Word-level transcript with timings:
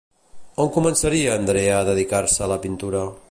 On 0.63 0.71
començaria 0.77 1.35
Andrea 1.41 1.77
a 1.81 1.87
dedicar-se 1.91 2.47
a 2.47 2.53
la 2.55 2.61
pintura? 2.67 3.05